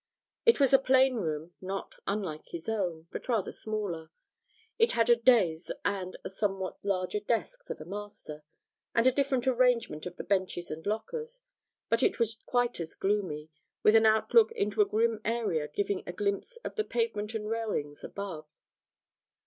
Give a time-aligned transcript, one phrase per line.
[0.47, 4.09] It was a plain room, not unlike his own, but rather smaller;
[4.79, 8.43] it had a daïs with a somewhat larger desk for the master,
[8.95, 11.41] and a different arrangement of the benches and lockers,
[11.87, 13.51] but it was quite as gloomy,
[13.83, 18.03] with an outlook into a grim area giving a glimpse of the pavement and railings
[18.03, 18.47] above.